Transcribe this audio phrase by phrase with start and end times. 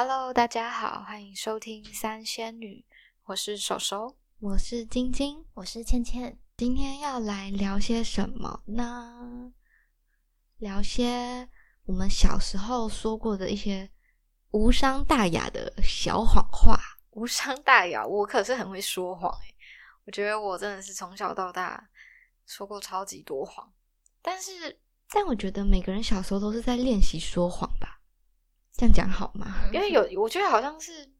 [0.00, 2.84] Hello，大家好，欢迎收听三仙女，
[3.24, 6.38] 我是手手，我是晶晶，我是倩倩。
[6.56, 9.52] 今天要来聊些什么呢？
[10.58, 11.48] 聊些
[11.84, 13.90] 我们小时候说过的一些
[14.52, 16.78] 无伤大雅的小谎话。
[17.10, 19.56] 无伤大雅，我可是很会说谎诶。
[20.04, 21.90] 我觉得我真的是从小到大
[22.46, 23.68] 说过超级多谎，
[24.22, 24.78] 但是，
[25.10, 27.87] 但我觉得每个人小时候都是在练习说谎吧。
[28.78, 29.68] 这样讲好吗？
[29.72, 31.10] 因为有，我觉得好像是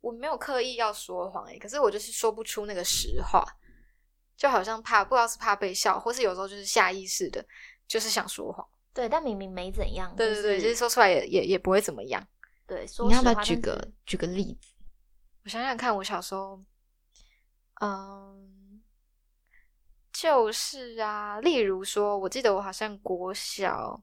[0.00, 3.46] 我没有刻意要说谎诶，可是我就是说不出那个实话，
[4.36, 7.46] 就好像怕不知道是怕被笑，或是有时候就是下意识的，
[7.86, 8.66] 就是想说谎。
[8.92, 10.12] 对，但明明没怎样。
[10.16, 12.26] 对对对，其实说出来也也也不会怎么样。
[12.66, 14.68] 对，你要不要举个举个例子？
[15.44, 16.60] 我想想看，我小时候，
[17.80, 18.82] 嗯，
[20.12, 24.02] 就是啊，例如说，我记得我好像国小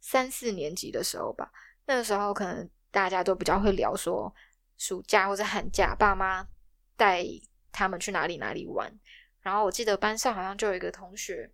[0.00, 1.52] 三四年级的时候吧，
[1.86, 4.34] 那个时候可能大家都比较会聊说，
[4.76, 6.48] 暑假或者寒假，爸妈
[6.96, 7.24] 带
[7.70, 8.92] 他们去哪里哪里玩。
[9.40, 11.50] 然后我记得班上好像就有一个同学，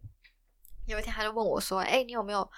[0.87, 2.51] 有一天他就问我说：“哎，你有没有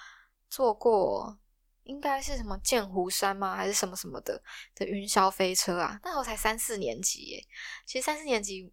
[0.49, 1.37] 坐过？”
[1.83, 3.55] 应该是什么剑湖山吗？
[3.55, 4.39] 还是什么什么的
[4.75, 5.99] 的云霄飞车啊？
[6.03, 7.47] 那时候才三四年级耶。
[7.83, 8.71] 其实三四年级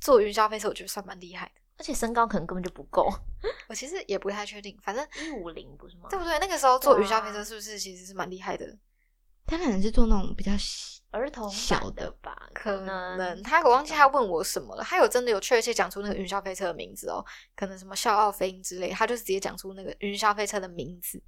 [0.00, 1.60] 坐云霄飞车，我觉得算蛮厉害的。
[1.78, 3.08] 而且身高可能根本就不够。
[3.68, 6.08] 我其实也不太确定，反正一五零不是吗？
[6.10, 6.38] 对不对？
[6.38, 8.66] 那个时候坐云霄飞车是不是其实是蛮厉害的？
[9.46, 10.52] 他可能是坐那种比较
[11.10, 12.34] 儿童小的吧？
[12.54, 14.82] 可能他我忘记他问我什么了。
[14.82, 17.24] 他有真的有确切讲出那个云霄飞车的名字哦？
[17.54, 21.22] 可能什么笑傲飞鹰之类，他就直接讲出那个云霄飞车的名字。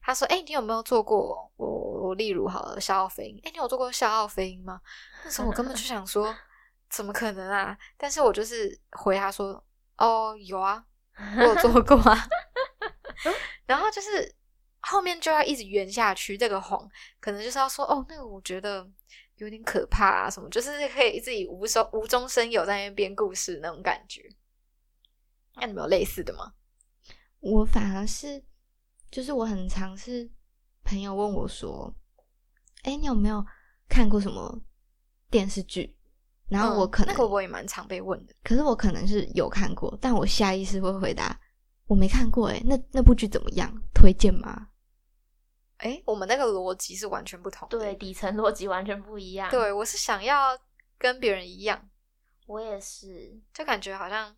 [0.00, 1.50] 他说：“哎，你有没有做过？
[1.56, 1.66] 我
[2.08, 3.40] 我例如好了，笑傲飞鹰。
[3.42, 4.80] 哎，你有做过笑傲飞鹰吗？
[5.24, 6.34] 那时候我根本就想说，
[6.88, 7.76] 怎么可能啊？
[7.96, 9.62] 但是我就是回他说：
[9.98, 10.84] 哦，有啊，
[11.36, 12.26] 我有做过啊。
[13.66, 14.34] 然后就是
[14.80, 16.88] 后面就要一直圆下去，这个谎
[17.20, 18.88] 可能就是要说：哦，那个我觉得
[19.36, 24.28] 有点可怕啊，什么就是可以自己无中无中生有在那边编故事那种感觉。
[25.56, 26.54] 那你们有类似的吗？
[27.40, 28.44] 我反而是。”
[29.14, 30.28] 就是我很常是
[30.82, 31.94] 朋友问我说
[32.82, 33.46] ：“哎，你有没有
[33.88, 34.60] 看过什么
[35.30, 35.96] 电视剧？”
[36.48, 38.34] 然后我可能那个我也蛮常被问的。
[38.42, 41.38] 可是我可能是有看过，但我下意识会回答
[41.86, 42.48] 我没看过。
[42.48, 43.72] 哎，那那部剧怎么样？
[43.94, 44.68] 推荐吗？
[45.78, 49.50] 哎，我们那个逻辑是完全不同，对，底层逻辑完全不一样。
[49.50, 50.58] 对我是想要
[50.98, 51.88] 跟别人一样，
[52.46, 54.34] 我也是，就感觉好像。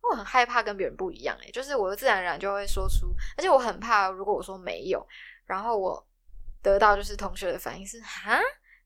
[0.00, 5.04] 我很害怕跟别人不一样，哎就是我自然而然就会说出，而且我很怕，如果我说没有，
[5.44, 6.02] 然后我
[6.62, 8.38] 得到就是同学的反应是哈，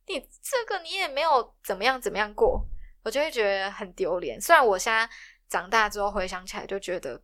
[0.06, 2.64] 你这个你也没有怎么样怎么样过，
[3.02, 4.40] 我就会觉得很丢脸。
[4.40, 5.08] 虽然我现在
[5.48, 7.20] 长大之后回想起来，就觉得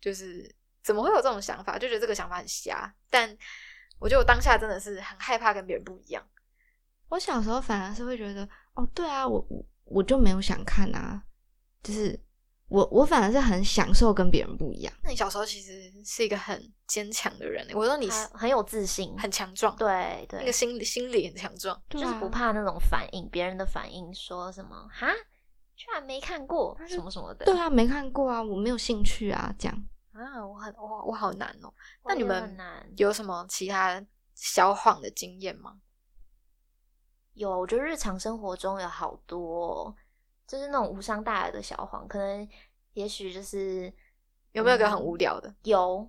[0.00, 2.94] 就是怎么会有这种想法，就觉得这个想法很瞎。
[3.10, 3.28] 但
[3.98, 6.24] 我觉得我当下真的是很害怕跟别人不一样。
[7.08, 11.22] 我小时候反而是会觉得，哦，对啊，我我我就没有想看啊，
[11.82, 12.20] 就是。
[12.68, 14.92] 我我反而是很享受跟别人不一样。
[15.02, 25.08] 那你小时候其实是一个很坚强的人，我说你很有自信，很强壮，对对，那个心理心理很强壮，就是不怕那种反应，别人的反应说什么哈，
[25.74, 31.72] 居然没看过什么什么的，对啊，没看过啊，我没有兴趣啊，这样啊，我很我我好难哦。
[32.04, 32.54] 那你们
[32.96, 35.80] 有什么其他小谎的经验吗？
[37.32, 39.94] 有，我觉得日常生活中有好多。
[40.48, 42.48] 就是那种无伤大雅的小谎，可能
[42.94, 43.92] 也许就是
[44.52, 45.54] 有没有个很无聊的？
[45.64, 46.08] 有，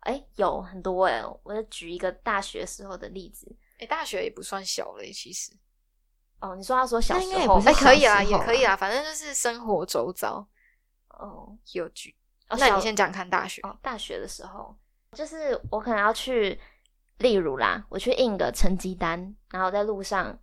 [0.00, 1.24] 哎，有很多哎。
[1.42, 3.56] 我就举一个大学时候的例子。
[3.78, 5.50] 哎，大学也不算小了，其实。
[6.40, 10.46] 哦，你说他说小时候，哎，可以啊，也可以啊，反正就是生活周遭。
[11.08, 12.14] 哦，有举。
[12.50, 13.62] 那你先讲看大学。
[13.62, 14.76] 哦，大学的时候，
[15.12, 16.60] 就是我可能要去，
[17.18, 20.38] 例如啦，我去印个成绩单，然后在路上。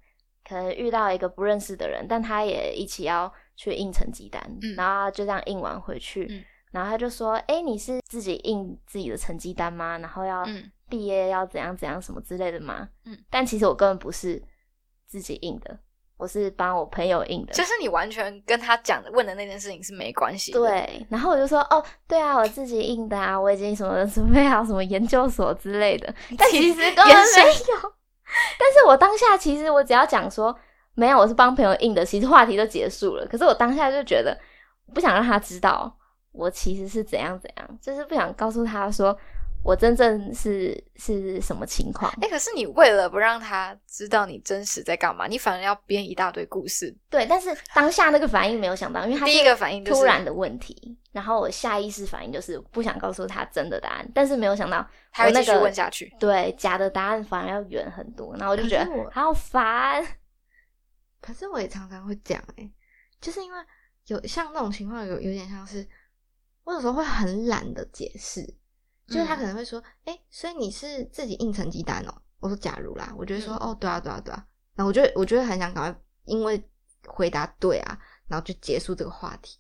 [0.47, 4.41] 可能遇到一个不认识的人，但他也一起要去印成绩单，
[4.75, 9.97] 然后就这样印完回去，然后他就说：“哎，你是自己印自己的成绩单吗？
[9.97, 10.45] 然后要
[10.87, 14.41] 毕业要怎样怎样什么之类的吗？”嗯，但其实我根本不是
[15.07, 15.77] 自己印的，
[16.17, 17.53] 我是帮我朋友印的。
[17.53, 20.51] 就是你完全跟他讲的问的那件事情是没关系。
[20.51, 27.93] 对，然后我就说：“哦，对啊，我自己印的啊，我已经什么准备好什么研究所之类的。”但其实根本没有。
[28.59, 30.55] 但是我当下其实我只要讲说
[30.93, 33.25] 没有，我是帮朋友印的，其实话题都结束了。
[33.27, 34.37] 可是我当下就觉得
[34.93, 35.95] 不想让他知道
[36.31, 39.17] 我其实是怎样怎样，就是不想告诉他说
[39.63, 42.11] 我真正是是什么情况。
[42.21, 46.95] 哎、可是你为了不让他知道你真实在干嘛，你反而要编一大堆故事。
[47.09, 56.11] 对，但是当下那个反应没有想到，因为他第一个反应就是突然的问题，然后我下意识反应就是不想告诉他真的答案，但是没有想到他会继续我那个问下去。
[56.19, 60.05] 对假的答案反而要远很多，然后我就觉得好烦。
[61.21, 62.71] 可是我也常常会讲，哎，
[63.19, 63.59] 就是因为
[64.05, 65.85] 有像那种情况，有有点像是
[66.63, 68.41] 我有时候会很懒得解释，
[69.09, 72.13] 就是他可能会说，哎、所以你是自己印成绩单哦？
[72.39, 74.45] 我说假如啦，我就会说，嗯哦，对啊，对啊，对啊。
[74.75, 76.63] 然后我就会我就会很想赶快，因为
[77.05, 79.59] 回答对啊，然后就结束这个话题。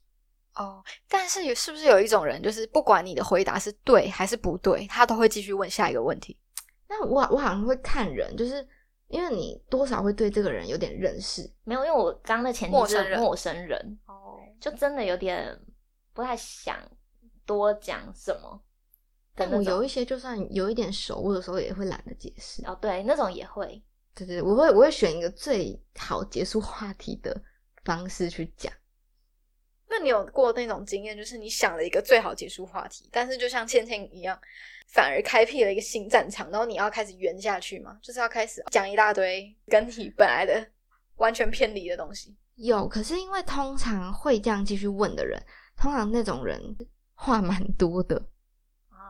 [0.55, 6.37] 哦，但是有是不是有一种人，就是不管你的回答是对还是不对，他都会继续问下一个问题？
[6.87, 8.67] 那我我好像会看人，就是
[9.07, 15.57] 因为你多少会对这个人有点认识，没有，因为我刚刚的前提陌生陌生人，哦，就真的有点
[16.13, 16.77] 不太想
[17.45, 18.61] 多讲什么
[19.39, 19.77] 的但我那种。
[19.77, 22.65] 有一些就算有一点熟，我有时候也会懒得解释。
[22.65, 23.81] 哦，对，那种也会。
[24.13, 27.41] 对对，我会我会选一个最好结束话题的
[27.85, 28.71] 方式去讲。
[29.87, 34.39] 那你有过那种经验，就是你想了一个最好结束话题，但是就像倩倩一样，
[34.89, 37.97] 反而开辟了一个新战场，然后你要开始圆下去吗？
[38.03, 40.63] 就是要开始讲一大堆跟你本来的
[41.15, 42.35] 完全偏离的东西。
[42.55, 45.41] 有，可是因为通常会这样继续问的人，
[45.75, 46.61] 通常那种人
[47.15, 48.21] 话蛮多的，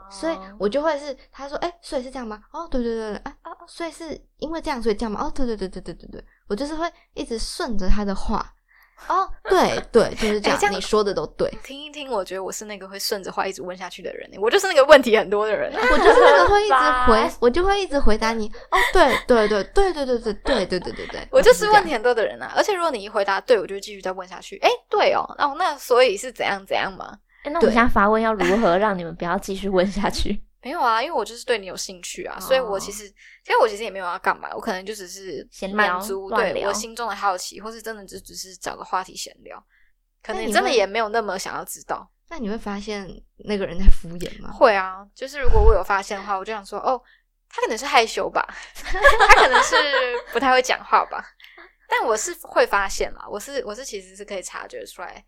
[0.09, 2.41] 所以哦我就会是他说，哎、所以是这样吗？
[2.51, 5.21] 哦，对对对对，啊啊，所以是因为这样所以这样吗？
[5.23, 8.53] 哦，对对对对对对对，我就是会一直顺着他的话。
[9.07, 11.50] 哦，对对，就是这样，哎这样你说的都对。
[11.63, 15.71] 听一听，我觉得我是那个会顺着话一直问下去的人，我就是那个问题很多的人。
[15.73, 16.75] 我就是那个会一直
[17.07, 18.47] 回，我就会一直回答你。
[18.71, 24.57] 哦，对对对对对对对对对对对对，我就是问题很多的人啊，而且如果你一回答对，我就继续再问下去。
[24.57, 27.17] 哎，对哦，哦，那所以是怎样怎样嘛？
[27.44, 30.44] 诶那我对现在发问要如何让你们不要继续问下去？
[30.62, 33.07] 没有啊，因为我就是对你有兴趣啊，所以我哦其实，
[33.45, 39.63] 其实我其实也没有要干嘛，我可能就只是闲聊满足对我心中的好奇，或是真的就只是找个话题闲聊，
[40.21, 42.12] 可能你真的也没有那么想要知道。
[42.27, 44.51] 那你会发现那个人在敷衍吗？
[44.51, 47.01] 会啊，就是如果我有发现的话，我就想说，哦，
[47.50, 48.45] 他可能是害羞吧，
[48.75, 49.75] 他可能是
[50.33, 51.24] 不太会讲话吧，
[51.88, 55.24] 但我是会发现啦，我是我是其实是可以察觉出来。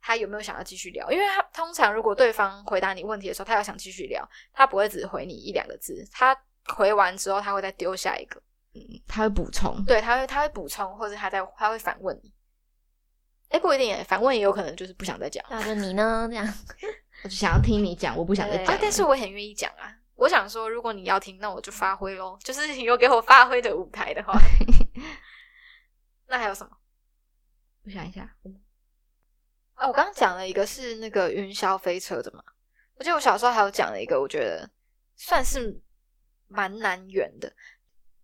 [0.00, 1.10] 他有没有想要继续聊？
[1.10, 6.36] 因为他通常如果对方回答你问题的时候，他要想继续聊，他不会只回你一两个字，他
[6.74, 8.40] 回完之后他会再丢下一个，
[8.74, 9.84] 嗯他会补充。
[9.84, 12.32] 对，他会他会补充，或者他在他会反问你。
[13.48, 16.28] 哎，不一定，反问也有可能就是不想再讲那就你呢？
[16.30, 16.46] 这样
[17.24, 19.96] 我就想要听你讲，我不想再讲。，啊但是我很愿意讲啊。
[20.14, 22.38] 我想说，如果你要听，那我就发挥咯。
[22.44, 24.38] 就是你有给我发挥的舞台的话，
[26.28, 26.70] 那还有什么？
[27.84, 28.30] 我想一下，
[29.80, 32.44] 啊，我刚刚讲了一个是那个云霄飞车的嘛，
[32.96, 34.68] 我记得我小时候还有讲了一个，我觉得
[35.16, 35.74] 算是
[36.48, 37.50] 蛮难圆的，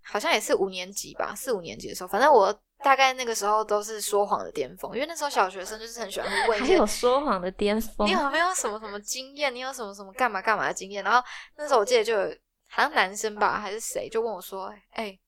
[0.02, 2.52] 好像也是五年级吧，四五年级的时候，反正我
[2.84, 9.54] 大概那个时候都是说谎的巅峰，因为那时候小学生就是很喜欢问一些还有说谎的巅峰你，有没有什么什么经验？
[9.54, 11.02] 你有什么什么干嘛干嘛的经验？
[11.02, 11.26] 然后
[11.56, 12.36] 那时候我记得就有
[12.68, 15.18] 好像男生吧还是谁就问我说：“哎、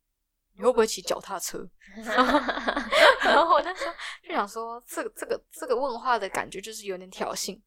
[0.58, 1.66] 你会不会骑脚踏车？”
[3.24, 7.58] 然后我那时候就想说，这个这个这个问话的感觉就是有点挑衅，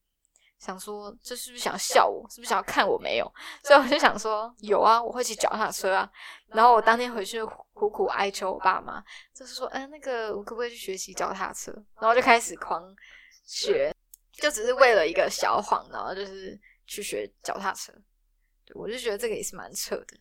[0.60, 2.24] 想说这是不是想笑我？
[2.30, 3.34] 是不是想要看我没有？
[3.64, 6.10] 所以我就想说，有啊，我会骑脚踏车啊。
[6.48, 7.44] 然后我当天回去
[7.74, 9.04] 苦苦哀求我爸妈，
[9.34, 11.72] 就是说，哎、那个我可不可以去学习脚踏车？
[12.00, 12.84] 然后就开始狂
[13.46, 13.94] 学，
[14.34, 17.92] 就只是为了一个小谎，然后就是去学脚踏车。
[18.66, 20.18] 对我就觉得这个也是蛮扯的。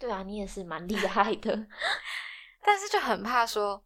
[0.00, 1.66] 对啊，你也是蛮厉害的。
[2.64, 3.80] 但是就很怕说，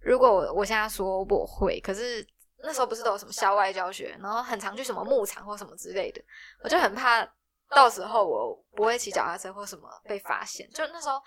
[0.00, 2.26] 如果我我现在说我会，可是
[2.58, 6.20] 那时候不是都有什么校外教学，然后很常去什么牧场或什么之类的，
[6.62, 7.24] 我就很怕
[7.70, 11.20] 到时候我不会骑脚踏车或什么被发现，就那时候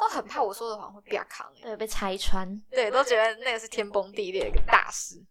[0.00, 2.48] 都很怕我说的谎会被扛、欸，对，被拆穿。
[2.70, 5.22] 对，都觉得那个是天崩地裂的一个大事。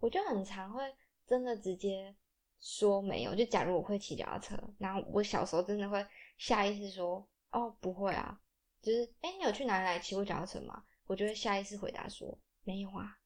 [0.00, 0.82] 我就很常会
[1.26, 2.14] 真的直接
[2.60, 3.34] 说没有。
[3.34, 6.06] 就假如我会骑脚踏车，然后我小时候真的会
[6.38, 8.38] 下意识说哦不会啊，
[8.82, 10.82] 就是哎、诶你有去哪里来骑过脚踏车吗？
[11.06, 13.16] 我就会下意识回答说没有啊，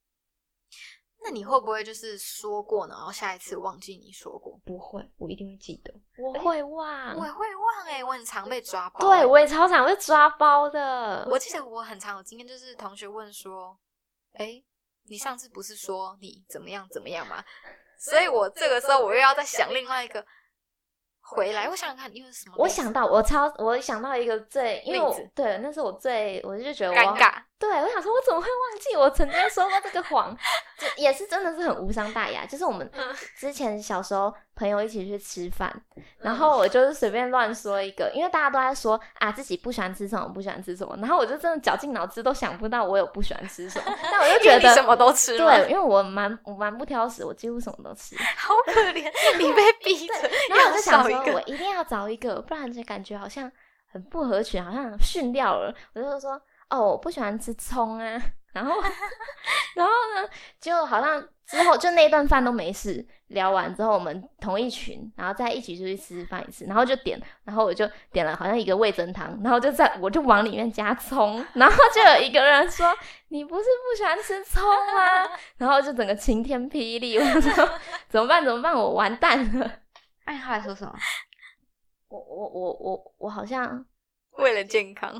[1.25, 4.61] 那你会不会就是说过呢，然后下一次忘记你说过？
[4.65, 5.93] 不会，我一定会记得。
[6.19, 11.27] 我会忘，我也会忘哎、我很常被抓包、对我也超常被抓包的。
[11.31, 13.79] 我记得我很常有经验，就是同学问说
[14.35, 14.63] ：“哎，
[15.09, 17.45] 你上次不是说你怎么样怎么样吗？”
[17.99, 20.25] 所以我这个时候我又要再想另外一个
[21.33, 22.55] 回来，我想想看，因为什么？
[22.59, 30.37] 我想到，我超，我想到一个最，因为我对，那是我最，我就觉得我尴尬，对，我想说，我怎么会忘记我曾经说过这个谎？
[30.77, 32.45] 就也是真的是很无伤大雅。
[32.45, 32.91] 就是我们
[33.37, 35.73] 之前小时候朋友一起去吃饭，
[36.19, 48.17] 然后我就是随便乱说一个，因为大家都在说啊自己不喜欢吃什么，不喜欢吃什么，然后我就真的绞尽脑汁都想不到我有不喜欢吃什么， 但我就觉得什么都吃，对，因为我蛮我蛮不挑食，我几乎什么都吃。
[48.37, 50.15] 好可怜，你被逼着，
[50.51, 53.49] 然后我就想说，我一定要找一个，不然就感觉好像
[53.87, 55.73] 很不合群，好像训掉了。
[55.95, 56.41] 我就说，
[56.73, 58.21] 哦，我不喜欢吃葱啊。
[58.53, 58.75] 然后，
[59.77, 60.29] 然后呢，
[60.61, 63.07] 就好像之后就那顿饭都没事。
[63.29, 72.95] 聊完之后，我们同一群，然后再一起出去吃饭一次，然后就点，然后我就点了好像一个味增汤，然后就在我就往里面加葱，然后就有一个人说
[73.29, 77.71] ：“你不是不喜欢吃葱吗？” 然后就整个晴天霹雳，我说
[78.11, 78.45] 怎么办？
[78.45, 78.75] 怎么办？
[78.75, 79.73] 我完蛋了。
[80.27, 80.93] 哎，后来说什么？
[82.09, 83.83] 我我我我我好像
[84.39, 85.13] 为了健康，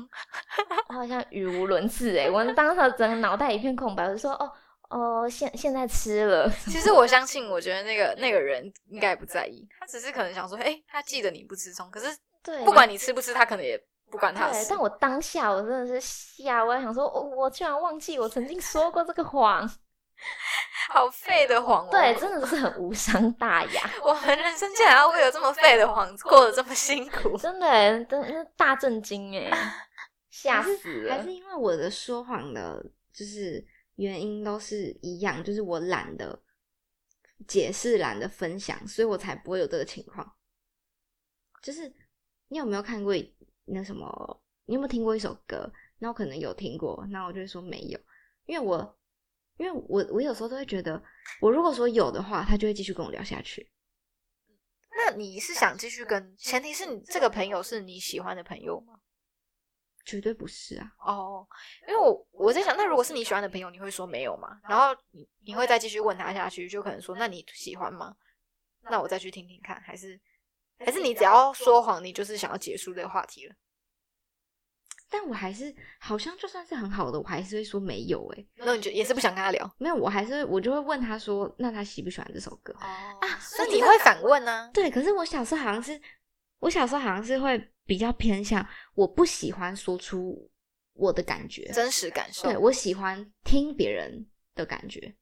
[0.89, 4.51] 我 好像语无伦次哎，我当时整个脑袋一片空白，我就说哦
[4.89, 6.49] 哦，现现在吃了。
[6.65, 14.51] 其实我相信，我觉得那个那个人应该也不在意，他只是可能想说，哎、他记得你不吃葱，可是对，不管你吃不吃，他可能也不管他。
[14.51, 19.69] 对但我当下我真的是吓，我还想说，哦，我居然忘记我曾经说过这个谎。
[20.89, 29.49] 好废的谎、哦，对，真的是很无伤大雅， 我们人生竟然要为了这么废的谎 过得这么辛苦，真的真的是大震惊哎，
[30.29, 31.33] 吓死了还是。
[31.33, 33.65] 因为我的说谎的，就是
[33.95, 36.39] 原因都是一样，就是我懒得
[37.47, 40.35] 解释、懒得分享，所以我才不会有这个情况。
[41.61, 41.91] 就是
[42.49, 43.13] 你有没有看过
[43.65, 44.41] 那什么？
[44.65, 45.71] 你有没有听过一首歌？
[45.99, 47.99] 那我可能有听过，那我就会说没有，
[48.45, 48.97] 因为我
[49.57, 51.01] 因为我我有时候都会觉得，
[51.39, 53.69] 我如果说有的话，他就会继续跟我聊下去。
[54.95, 56.35] 那你是想继续跟？
[56.37, 58.99] 前提是你这个朋友是你喜欢的朋友吗？
[60.05, 60.93] 绝对不是啊！
[60.99, 61.47] 哦，
[61.87, 64.59] 因为我我在想，那如果是你喜欢的朋友，你会说没有吗？
[64.67, 68.13] 然后你你会再继续问他下去，就可能说，那你喜欢吗？
[68.81, 70.19] 那我再去听听看，还是
[70.77, 73.55] 还是你只要说谎，你就是想要结束这个话题了？
[75.09, 79.75] 但我还是好像就算是很好的，我还是会说没有诶、那你就也是不想跟他聊？
[79.77, 82.73] 没有，我还是我就会问他说，那他喜不喜欢这首歌？
[82.79, 82.87] 哦？
[83.21, 85.99] 啊所以你会反问呢、对，可是我小时候好像是，
[86.59, 90.49] 我小时候好像是会比较偏向，我不喜欢说出
[90.93, 95.13] 我的感觉，真实感受，对我喜欢听别人的感觉，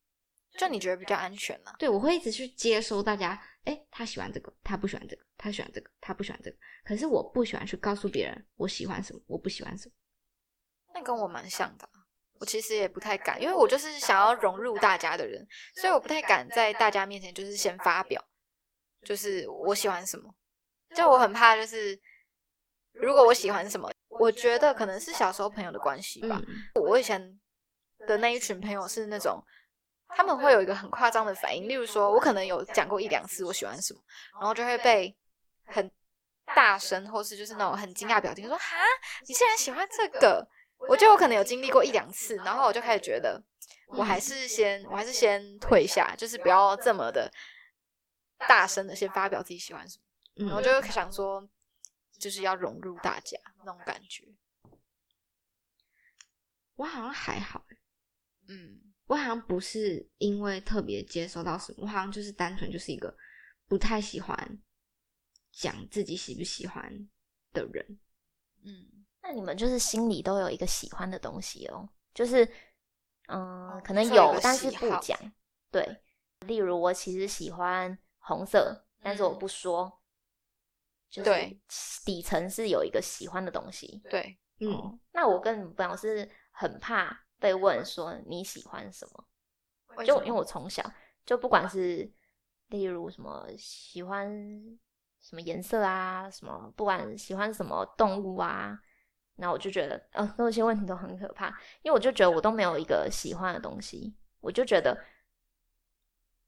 [0.58, 9.96] 就你觉得比较安全呢、对我会一直去接收大家，诶，他喜欢这个，他不喜欢这个，他喜欢这个，他不喜欢这个，可是我不喜欢去告诉别人我喜欢什么，我不喜欢什么。
[10.94, 12.01] 那跟我蛮像的啊。
[12.39, 18.20] 我其实也不太敢，因为我就是想要融入大家的人，所以我不太敢在大家面前就是先发表，
[19.03, 20.34] 就是我喜欢什么。
[20.96, 21.96] 就我很怕，就是
[22.94, 26.41] 如果我喜欢什么，我觉得可能是小时候朋友的关系吧。
[26.48, 27.39] 嗯，我以前
[28.08, 29.39] 的那一群朋友是那种，
[30.15, 34.01] 他们会有一个很夸张的反应，例如说，我可能有讲过一两次我喜欢什么，
[34.34, 35.15] 然后就会被
[35.65, 35.89] 很
[36.46, 38.77] 大声，或是就是那种很惊讶的表情说：“哈，
[39.27, 40.48] 你竟然喜欢这个？”
[40.89, 43.39] 我觉得我可能有经历过一两次，然后我就开始觉得，
[43.88, 47.32] 我还是先，我还是先退下，就是不要这么的
[48.48, 50.00] 大声的先发表自己喜欢什
[50.36, 51.48] 么，然后嗯，就会想说，
[52.20, 54.25] 就是要融入大家那种感觉。
[56.77, 57.77] 我好像还好欸，
[58.50, 63.13] 嗯，我好像不是因为特别接收到什么，我好像就是单纯就是一个
[63.68, 64.62] 不太喜欢
[65.51, 67.10] 讲自己喜不喜欢
[67.51, 68.00] 的人。
[68.63, 69.06] 嗯。
[69.22, 72.46] 那你们就是心里都有一个喜欢的东西哦，就是
[73.27, 73.38] 嗯，
[73.72, 75.20] 哦可能有，但是不讲。
[75.70, 75.86] 对，
[76.48, 80.00] 例如我其实喜欢红色，但是我嗯不说。
[81.10, 81.62] 就是对
[82.06, 84.01] 底层是有一个喜欢的东西。
[84.10, 90.84] 对，嗯，哦，那我跟你们不一样，我是很怕被问说你喜欢什么，就因为我从小
[91.26, 92.10] 就不管是
[92.68, 94.32] 例如什么喜欢
[95.20, 98.80] 什么颜色啊，什么不管喜欢什么动物啊，
[99.38, 101.48] 那我就觉得，呃，那些问题都很可怕，
[101.82, 104.96] 因为我就觉得我都没有一个喜欢的东西，我就觉得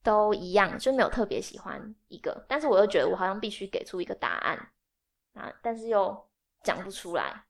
[0.03, 4.71] 都一样，就没有特别喜欢一个，但是我又觉得我好像必须给出一个答案
[5.33, 6.29] 啊，但是又
[6.61, 7.45] 讲不出来，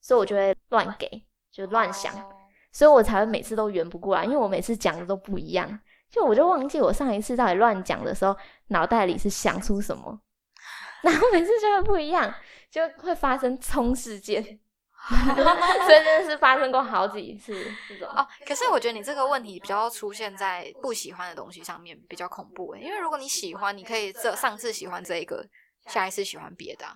[0.00, 2.39] 所以我就会乱给，就乱想。
[2.70, 8.36] 哦所以我才会每次都圆不过来，因为我每次讲的都不一样，就我就忘记我上一次到底乱讲的时候，
[8.68, 10.20] 脑袋里是想出什么，
[11.02, 12.32] 然后每次就会不一样，
[12.70, 14.42] 就会发生冲事件，
[15.00, 17.52] 所以真的是发生过好几次
[17.88, 18.08] 这种。
[18.08, 22.80] 哦，可是我觉得你这个问题比较出现在不喜欢的东西上面，比较恐怖诶。
[22.80, 25.44] 因为如果你喜欢，你可以这上次喜欢这一个，
[25.86, 26.94] 下一次喜欢别的、啊。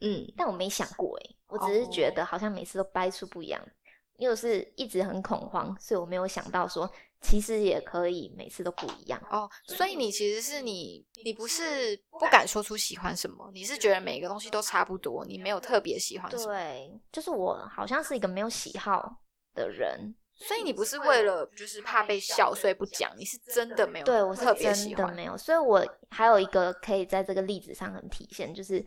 [0.00, 3.72] 嗯，但我没想过诶，我只是觉得好像每次都掰出不一样的。
[4.18, 6.90] 又是一直很恐慌，所以我没有想到说，
[7.20, 9.20] 其实也可以每次都不一样。
[9.30, 16.46] 哦，所以你其实是你，你不是不敢说出喜欢什么，你是觉得每个东西都差不多，你没有特别喜欢什么。
[16.46, 19.20] 对，就是我好像是一个没有喜好
[19.54, 24.96] 的人，所以你不是为了就是怕被笑所以不讲，你是真的没有对我是特别喜欢。
[24.96, 28.84] 真的没有，所以我还有一个可以在这个例子上很体现，就是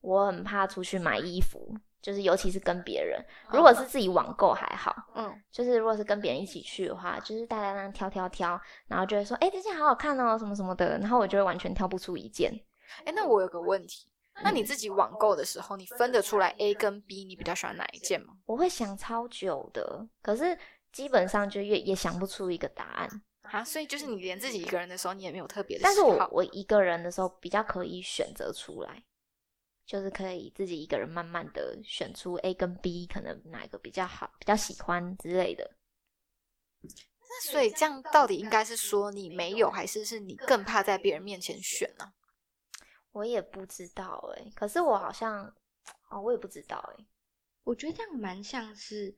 [0.00, 1.74] 我很怕出去买衣服，
[2.06, 3.20] 就是尤其是跟别人，
[3.50, 12.52] 如果是自己网购还好，嗯，就是如果是跟别人一起去的话，就是大家那样挑挑挑，然后就会说，哎、这件好好看哦，什么什么的，然后我就会完全挑不出一件。
[13.04, 14.06] 哎，那我有个问题，
[14.44, 18.34] 那你自己网购的时候，你分得出来 A 跟 B，你比较喜欢哪一件吗？
[18.44, 20.56] 我会想超久的，可是
[20.92, 23.08] 基本上就也也想不出一个答案。
[23.42, 26.02] 啊，所以就是你连自己一个人的时候，你也没有特别的但是。
[26.02, 29.02] 我我一个人的时候比较可以选择出来，
[29.86, 35.76] 就是可以自己一个人慢慢的选出 A 跟 B，可能哪一个比较好，比较喜欢之类的。
[36.82, 42.12] 那所以这样到底应该是说你没有，还是是你更怕在别人面前选呢、
[43.12, 45.54] 我也不知道哎、可是我好像
[46.08, 47.06] 哦，我也不知道哎、
[47.64, 49.16] 我觉得这样蛮像是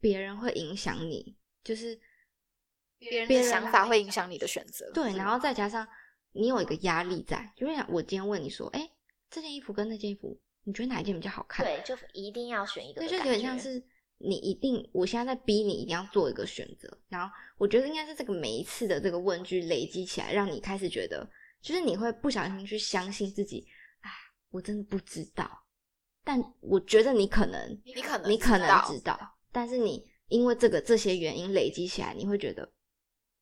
[0.00, 2.00] 别人会影响你，就是
[2.98, 4.90] 别人别人的想法会影响你的选择。
[4.92, 5.86] 对，然后再加上
[6.32, 8.90] 你有一个压力在，就像我今天问你说，哎，
[9.30, 11.64] 这件衣服跟那件衣服，你觉得哪一件比较好看？
[11.64, 13.82] 对，就一定要选一个的对，就感有点像是
[14.18, 21.28] 你一定，我现在在逼你一定要做一个选择，然后我觉得应该是这个每一次的这个问句累积起来，让你开始觉得，
[21.60, 23.66] 就是你会不小心去相信自己，
[24.00, 24.10] 啊，
[24.50, 25.50] 我真的不知道，
[26.24, 29.18] 但我觉得你可能，你可能你可能知道，
[29.50, 32.72] 但是你因为这个这些原因累积起来，你会觉得，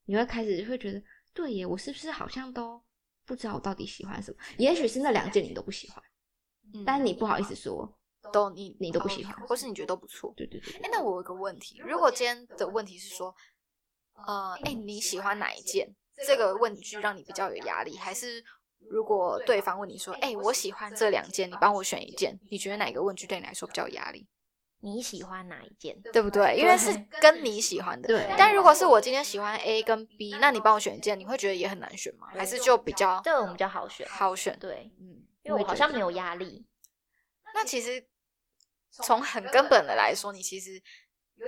[0.07, 1.03] 你会开始会觉得，
[1.41, 2.83] 对耶，我是不是好像都
[3.25, 4.37] 不知道我到底喜欢什么？
[4.59, 6.03] 也许是那两件你都不喜欢，
[6.75, 7.91] 嗯但是你不好意思说，
[8.31, 10.35] 都你你都不喜欢或是你觉得都不错。
[10.37, 13.35] 对对对哎，那我有个问题，如果今天的问题是说，
[14.27, 15.89] 呃，哎，你喜欢哪一件？
[16.27, 18.45] 这个问句让你比较有压力，还是
[18.91, 24.29] 如果对方问你说，哎，我喜欢这两件，你帮我选一件，你觉得哪个问句对你来说比较有压力？
[24.81, 26.01] 你喜欢哪一件？
[26.13, 26.57] 对不对？
[26.57, 28.09] 因为是跟你喜欢的。
[28.09, 32.29] 对但如果是我今天喜欢 A 跟 B，那你帮我选一件，你会觉得也很难选吗？
[32.33, 34.09] 还是就比较对我们比较好选。
[34.09, 34.59] 好选？
[34.59, 36.67] 对，嗯，因为我好像没有压力。
[37.55, 38.07] 那其实
[38.91, 40.81] 从很根本的来说，你其实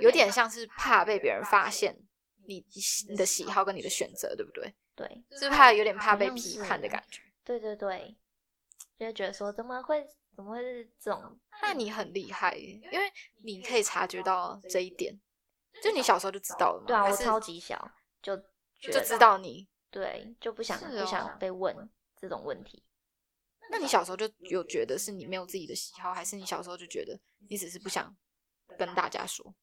[0.01, 1.97] 有点像是怕被别人发现
[2.45, 2.63] 你
[3.09, 4.73] 你的喜好跟你的选择，对不对？
[4.95, 7.21] 对，是不是怕有点怕被批判的感觉？
[7.43, 8.15] 对对对，
[8.99, 11.39] 就会觉得说怎么会怎么会是这种？
[11.61, 13.11] 那你很厉害耶，因为
[13.43, 15.19] 你可以察觉到这一点，
[15.81, 16.87] 就你小时候就知道了吗？
[16.87, 17.91] 对啊，我超级小
[18.21, 18.35] 就
[18.79, 19.67] 觉就得知道你。
[19.89, 22.83] 对，就不想是不想哦被问这种问题。
[23.69, 28.15] 那你小时候就有觉得是你没有自己的喜好，还是你小时候就觉得你只是不想
[28.77, 29.53] 跟大家说？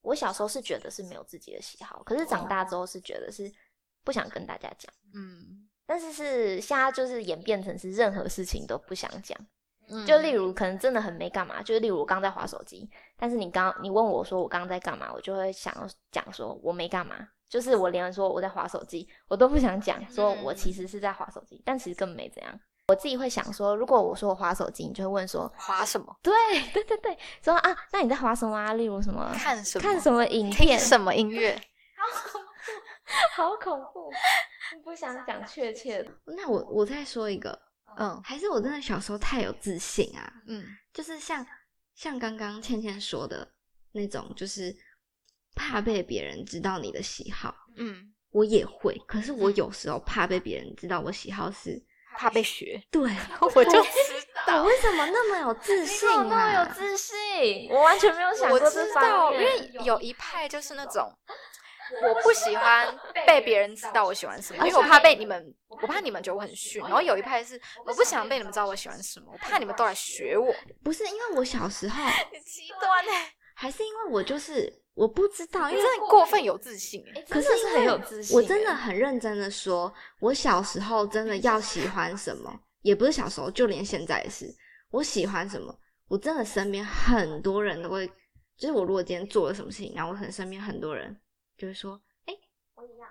[0.00, 3.52] 我小时候是觉得是没有自己的喜好，可是长大之后是觉得是
[4.02, 9.38] 不想跟大家讲，嗯，但是是现在就是演变成是任何事情都不想讲。
[9.90, 17.16] 嗯就例如可能真的很没干嘛，就是例如我刚在划手机，但是你刚你问我说我刚刚在干嘛，我就会想要讲说我没干嘛，
[17.48, 22.60] 就是我连说我在划手机，我都不想讲说我其实是在划手机，但其实根本没怎样。
[22.88, 26.16] 我自己会想说，如果我说我划手机，你就会问说，划什么？
[26.22, 26.32] 对
[26.72, 28.72] 对对对，说啊，那你在划什么啊？
[28.72, 29.82] 例如什么看什么？
[29.82, 30.78] 看什么影片？
[30.78, 31.60] 什么音乐？
[33.36, 34.10] 好恐怖 好恐怖，
[34.84, 36.10] 不想讲确切的。
[36.24, 37.58] 那我我再说一个，
[37.96, 41.44] 嗯还是我真的小时候太有自信啊，嗯就是像
[41.94, 43.48] 像刚刚倩倩说的
[43.92, 44.74] 那种，就是
[45.54, 51.82] 怕被别人知道你的喜好，嗯，我也会，可是我嗯有时候怕被别人知道我喜好是，
[52.16, 53.02] 怕被学，对，
[53.40, 53.88] 我就知
[54.48, 54.64] 我。
[54.64, 56.64] 为什么那么有自信我那么啊？
[56.64, 59.38] 有自信，我完全没有想我过这方知道，因。
[59.40, 61.12] 为有一派就是那种。
[62.02, 62.94] 我不喜欢
[63.26, 66.82] 被别人知道我喜欢什么，因为我怕被你们，我怕你们觉得我很逊。
[66.82, 70.54] 然后有一派是我不想被你们知道我喜欢什么，我怕你们都来学我。
[70.82, 73.12] 不是因为我小时候， 很极端呢，
[73.54, 77.22] 还是因为我就是我不知道，因为你真的过分有自信哎。
[77.28, 84.46] 可是是很有自信欸，我真的很认真的说，我小时候真的要喜欢什么，也不是小时候，就连现在也是，
[84.90, 85.76] 我喜欢什么，
[86.08, 88.06] 我真的身边很多人都会，
[88.56, 91.16] 就是我如果今天做了什么事情，然后我可能身边很多人
[91.58, 92.34] 就是说，哎、
[92.76, 93.08] 我一样。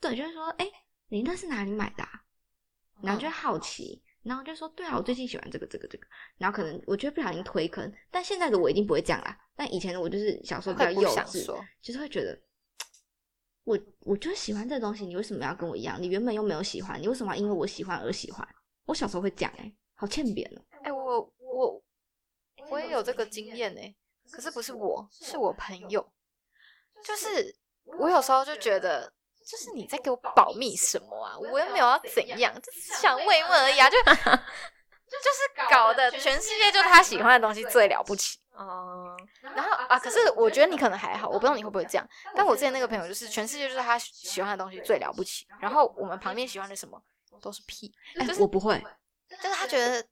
[0.00, 0.70] 对，就是说，哎、
[1.08, 2.10] 你那是哪里买的、啊？
[3.00, 11.46] 然后就好奇，然后就说，对啊，我最近喜欢这个这个这个，然后可能我觉得不小心推坑，但现在的我一定不会这样啦，但以前的我就是小时候比较幼稚，
[11.80, 12.38] 就是会觉得，
[13.64, 16.00] 我我就喜欢这东西，你为什么要跟我一样？
[16.00, 18.46] 你原本又没有喜欢，你为什么要因为我喜欢而喜欢？
[18.86, 21.82] 我小时候会讲、哎，好欠扁哦、哎、我我
[22.70, 23.94] 我也有这个经验哎、
[24.30, 26.12] 可是不是我，是我朋友。
[27.02, 27.54] 就是
[27.98, 29.10] 我有时候就觉得，
[29.46, 31.38] 就是你在给我保密什么啊？
[31.38, 33.88] 我又没有要怎样，就是想慰问而已啊！
[33.88, 38.38] 就 就是搞的全世界就他喜欢的东西最了不起。
[38.52, 42.08] 哦，然后啊，可是我觉得你可能还好，我不知道你会不会这样。
[42.34, 47.00] 但我之前那个朋友就是全世界就是他喜欢的东西最了不起，然后我们旁边喜欢的什么
[47.40, 48.80] 都是屁，哎、就是我不会，
[49.28, 50.04] 就是他觉得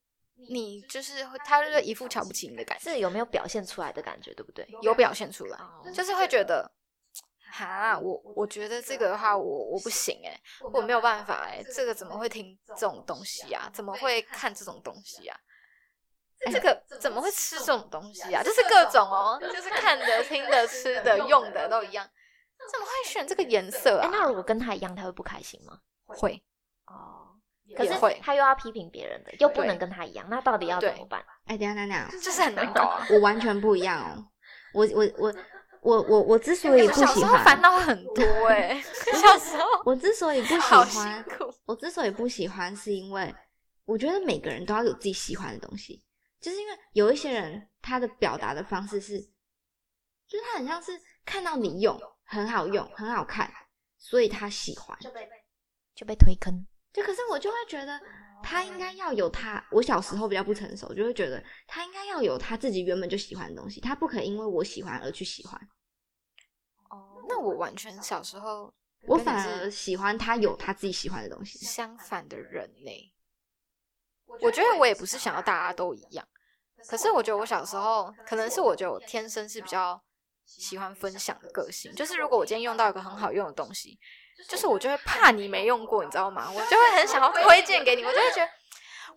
[0.51, 4.67] 你就是会，他就是一副瞧不起你的感觉，是有没有表现出来的感觉，对不对？
[4.83, 6.71] 有表现出来，哦就是会觉得。
[7.53, 10.41] 哈，我我觉得这个的话，我我不行哎、
[10.73, 13.71] 我没有办法哎、这个怎么会听这种东西啊？
[13.73, 15.37] 怎么会看这种东西啊？
[16.51, 18.43] 这个怎么会吃这种东西啊？
[18.43, 22.09] 就是各种哦，就是看的、听的、吃的、用的都一样，
[22.73, 24.11] 怎么会选这个颜色哎、啊？
[24.11, 25.79] 那如果跟他一样，他会不开心吗？
[26.07, 26.43] 会
[26.87, 27.37] 哦，
[27.77, 31.23] 可是会他又要批评别人的，又不能跟他一样，那到底要怎么办？
[31.45, 33.07] 哎、等一下等下，就是很难搞啊。
[33.11, 34.25] 我完全不一样哦。
[34.75, 35.35] 我我我
[35.83, 38.81] 我我我之所以不小时候喜欢，烦恼很多 哎、
[39.21, 41.25] 小时候我之所以不喜欢，
[41.67, 43.35] 我之所以不喜欢，是因为
[43.85, 46.03] 我觉得每个人都要有自己喜欢的东西，
[46.41, 49.21] 就是因为有一些人他的表达的方式是，
[50.29, 50.93] 就是他很像是
[51.25, 53.53] 看到你用很好用很好看，
[53.99, 54.97] 所以他喜欢。
[55.95, 56.65] 就被推坑。
[56.93, 58.01] 就可是我就会觉得
[58.43, 65.61] 他应该要有他，我小时候比较不成熟，就会觉得他应该要有他自己原本就喜欢的东西，他不可以因为我喜欢而去喜欢。
[66.91, 68.73] 哦，那我完全小时候
[69.07, 71.59] 我反而喜欢他有他自己喜欢的东西。
[71.65, 73.13] 相反的人呢。
[74.41, 76.27] 我觉得我也不是想要大家都一样，
[76.89, 80.03] 可是我觉得我小时候可能是我觉得我天生是比较
[80.47, 83.99] 喜欢分享的个性，就是如果我今天用到一个很好用的东西，
[84.49, 86.51] 就是我就会怕你没用过，你知道吗？
[86.51, 88.49] 我就会很想要推荐给你，我就会觉得。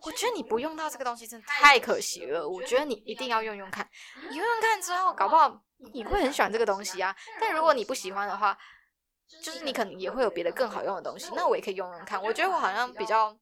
[0.02, 3.88] 我觉得你不用到这个东西真的太可惜了，我觉得你一定要用用看。
[4.28, 5.58] 你用用看之后，搞不好
[5.94, 7.16] 你会很喜欢这个东西啊。
[7.40, 8.56] 但如果你不喜欢的话，
[9.42, 12.22] 就是你可能也会有别的更好用的东西，那我也可以用用看。
[12.22, 13.34] 我觉得我好像比较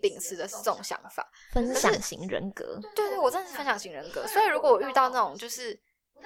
[0.00, 1.30] 秉持的是这种想法。
[1.52, 5.78] 分享型人格，对对，我真的是分享型人格，所以如果我遇到那种就是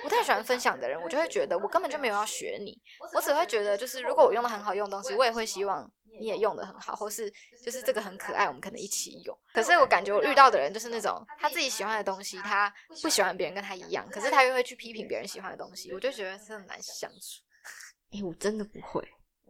[0.03, 2.81] 不太喜欢分享的人，我就会觉得我根本就没有要学你，
[3.15, 9.39] 我只会觉得就是如果我用的很好用的东西，我也会希望你也用的很好，或是就是这个很可爱，我们可能一起用。
[9.53, 17.43] 可是我感觉我遇到的人就是那种他自己喜欢的东西，他不喜欢别人跟他一样，可是他又会去批评别人喜欢的东西，我就觉得真的难相处。
[18.13, 19.07] 哎、我真的不会。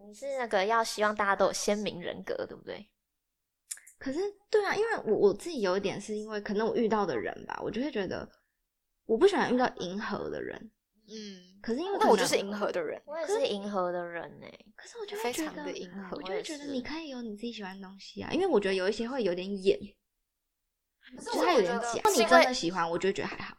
[0.06, 2.88] 你是那个要希望大家都有鲜明人格，对不对？
[3.98, 4.18] 可是，
[4.50, 8.28] 对啊，因为我我自己有一点是因为可能我遇到的人吧，我就会觉得
[9.06, 10.70] 我不喜欢遇到迎合的人。
[11.06, 19.78] 嗯，可是因为那我就是迎合的人，我也是迎合的人呢、可是我就会非常觉得的迎合我就觉得你可以有你自己喜欢的东西啊，因为我觉得有一些会有点演，
[21.18, 21.88] 就是他有点假。
[21.96, 23.54] 如果你真的喜欢，我就觉得还好。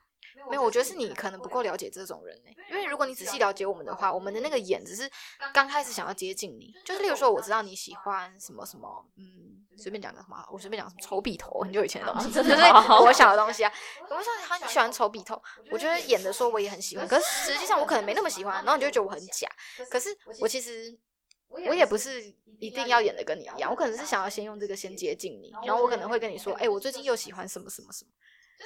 [0.49, 5.09] 没有，我觉得是你可能不够了解这种人呢、因为如果你仔细了解我们的话，我们的那个眼只是
[5.53, 12.51] 刚开始想要接近你，就是例如说我知道你喜欢什么什么，嗯，随便讲个什么，我随便讲什么丑笔头，很久以前的东西， 哦就是
[13.05, 13.71] 我想的东西啊。
[14.03, 19.47] 我说好，你喜欢丑笔头，我觉得演的说我也很喜欢，可是实际上我可能没那么喜欢，然后你就觉得我很假。
[19.89, 20.97] 可是我其实
[21.47, 22.21] 我也不是
[22.59, 28.11] 一定要演的跟你一样，我可能是想要先用这个先接近你，然后我可能会跟你说，哎、我最近又喜欢什么什么什么。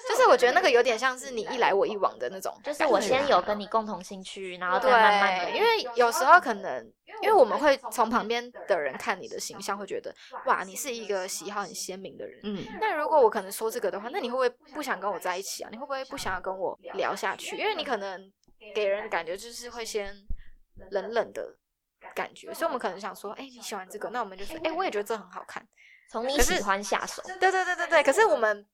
[0.08, 6.86] 就是我觉得那个有点像是你一来我一往的那种，就是我先有跟你共同兴趣，然后再对，慢慢的，因为有时候可能，
[7.22, 10.14] 因为我们会从旁边的人看你的形象，会觉得
[10.46, 12.40] 哇，你是一个喜好很鲜明的人。
[12.44, 15.70] 嗯，那如果我可能说这个的话，那你会不会不想跟我在一起啊？
[15.72, 17.58] 你会不会不想要跟我聊下去？
[17.58, 18.32] 因为你可能
[18.76, 20.16] 给人的感觉就是会先
[20.92, 21.56] 冷冷的
[22.14, 25.66] 感觉，所以我们可能想说，哎、你喜欢这个，那我们就说，哎、我也觉得这很好看。
[26.12, 27.22] 从你喜欢下手。
[27.40, 28.66] 对对对对对，可是我们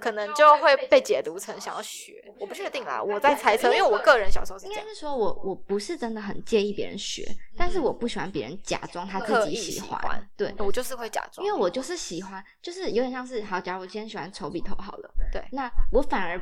[0.00, 4.94] 可能就会被解读成想要学，我不确定啦，我在猜测，因为我个人小时候是这样应该。
[4.94, 7.24] 是说我我不是真的很介意别人学，
[7.56, 10.00] 但是我不喜欢别人假装他自己意喜欢。
[10.00, 16.40] 欢对，我就是会假装，因为我就是喜欢，就是有点像是好，假如我今天喜欢丑笔头好了，对那我反而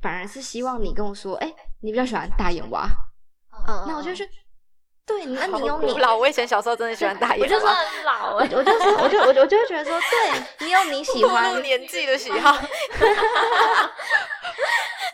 [0.00, 2.88] 反而是希望你跟我说，哎、你比较喜欢大眼蛙，
[3.68, 4.26] 嗯，那我就去，
[5.10, 12.56] 对，那你好有你，老，我以前小时候真的喜欢大眼我就说，很老哎、 我就说，我就我就我就会觉得说，对你有你喜暴欢，年纪的喜好，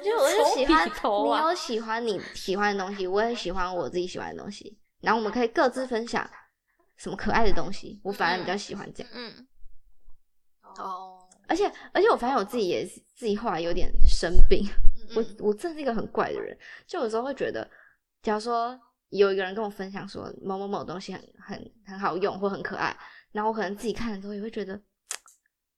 [0.05, 0.91] 就我就喜欢你
[1.39, 6.29] 有喜欢你喜欢的东西，我也喜欢我自己喜欢的东西，然后我们可以各自分享
[6.97, 9.13] 什么可爱的东西，我反而比较喜欢这样。
[9.15, 9.47] 嗯，
[10.79, 14.67] 哦，而且而且我发现我自己也是自己后来有点生病，
[15.15, 15.37] 我嗯。
[15.41, 16.57] 我真的是一个很怪的人，
[16.87, 17.69] 就有时候会觉得，
[18.23, 18.79] 假如说
[19.17, 22.97] 有一个人跟我分享说某某某东西很很很好用或很可爱，
[23.33, 24.81] 然后我可能自己看了之后也会觉得，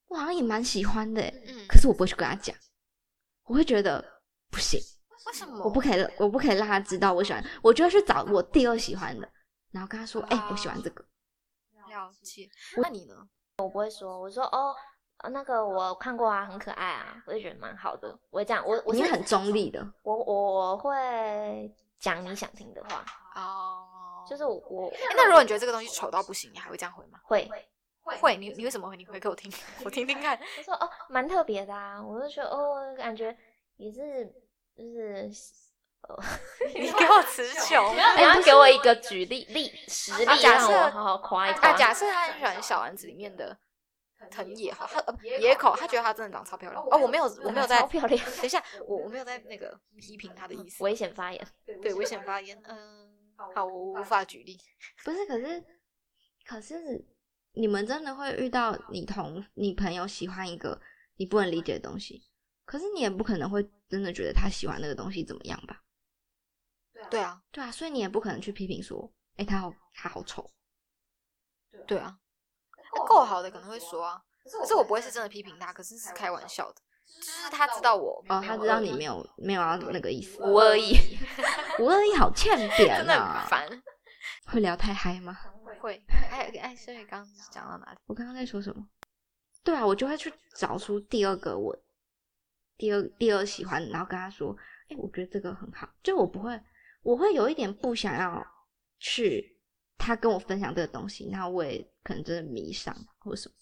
[0.08, 2.56] 我好像也蛮喜欢的，嗯，可是我不会去跟他讲，
[3.44, 4.04] 我会觉得
[4.50, 4.80] 不行，
[5.26, 5.64] 为什么？
[5.64, 9.28] 我不可以，我不可以让他知道我喜欢，我就会去找我第二喜欢的，
[9.70, 11.04] 然后跟他说，哎、我喜欢这个。
[11.88, 12.48] 了解。
[12.76, 13.14] 那你呢？
[13.58, 14.74] 我不会说，我说哦，
[15.18, 18.08] 呃那个我看过啊，很可爱啊，我就觉得蛮好的。
[18.30, 27.18] 我会这样，我我是你很中立的，我我会讲你想听的话，哦，就是我我诶那如果你觉得这个东西丑到不行，你还会这样回吗？
[27.24, 27.48] 会
[28.20, 28.96] 会，你你为什么会？
[28.96, 29.52] 你回给我听，
[29.84, 30.38] 我听听看。
[30.58, 33.36] 我说哦，蛮特别的啊，我就觉得哦，感觉
[33.76, 34.24] 也是
[34.76, 35.30] 就是
[36.02, 36.16] 呃，
[36.74, 37.94] 你 给我词穷。
[37.94, 41.68] 你要给我一个举例例实例，啊假设让我好好夸一夸。
[41.70, 43.54] 啊，假设他很喜欢小丸子里面的
[44.30, 46.82] 藤野好，他呃野口，他觉得他真的长得超漂亮。
[46.90, 50.82] 哦，我没有，我没有在超漂亮，等一下，我我没有在那个 批评他的意思。
[50.82, 51.46] 危险发言。
[51.64, 53.08] 对危险发言，嗯，
[53.54, 54.58] 好，我无法举例。
[55.04, 55.26] 不是？
[55.26, 55.64] 可是，
[56.44, 57.06] 可是
[57.52, 60.80] 你们真的会遇到你同你朋友喜欢一个
[61.16, 62.22] 你不能理解的东西，
[62.64, 65.82] 可是你也不可能会真的觉得他喜欢那个东西怎么样吧？
[67.08, 70.50] 对啊，对啊，所以你也不可能去批评说，哎、他好他好丑。
[71.86, 72.18] 对啊，
[73.06, 76.80] 够好的可能会说啊，可是我不会是真的批评他，可是是开玩笑的，
[77.20, 80.94] 就是他知道我哦，他知道你没有没有要那个意思，无恶意，
[81.78, 83.48] 五二一好欠 扁真的啊很！
[83.48, 83.82] 烦。
[84.46, 85.36] 会聊太嗨吗？
[85.80, 87.98] 会，哎哎，所以刚刚讲到哪里？
[88.06, 88.86] 我刚刚在说什么？
[89.62, 91.76] 对啊，我就会去找出第二个我
[92.78, 94.56] 第二第二喜欢，然后跟他说，
[94.88, 95.88] 哎、我觉得这个很好。
[96.02, 96.58] 就我不会，
[97.02, 98.46] 我会有一点不想要
[98.98, 99.57] 去
[100.08, 103.54] 他跟我分享这个东西，然后我也可能真的迷上或什么。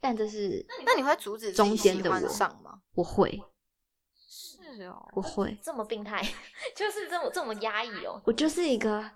[0.00, 2.80] 但这是那你会阻止中间的我上吗？
[2.94, 3.38] 我会，
[4.26, 6.22] 是哦，我会，这么病态，
[6.74, 8.22] 就是这么这么压抑哦。
[8.24, 9.10] 我就是一个，